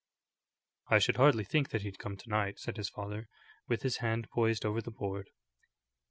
"I 0.89 0.97
should 0.97 1.17
hardly 1.17 1.43
think 1.43 1.69
that 1.69 1.83
he'd 1.83 1.99
come 1.99 2.17
to 2.17 2.27
night," 2.27 2.57
said 2.57 2.77
his 2.77 2.89
father, 2.89 3.27
with 3.67 3.83
his 3.83 3.97
hand 3.97 4.31
poised 4.31 4.65
over 4.65 4.81
the 4.81 4.89
board. 4.89 5.29